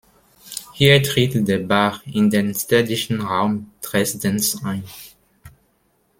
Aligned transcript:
Hier 0.73 1.03
tritt 1.03 1.47
der 1.47 1.59
Bach 1.59 2.01
in 2.07 2.31
den 2.31 2.55
städtischen 2.55 3.21
Raum 3.21 3.69
Dresdens 3.81 4.65
ein. 4.65 4.83